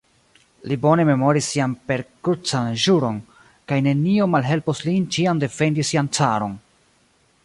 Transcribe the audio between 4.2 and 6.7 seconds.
malhelpos lin ĉiam defendi sian caron.